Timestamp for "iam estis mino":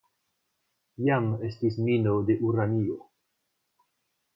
1.09-2.17